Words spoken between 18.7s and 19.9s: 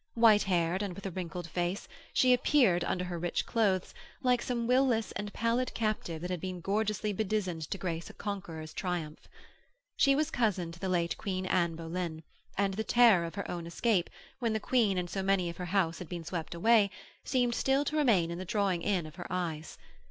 in of her eyes.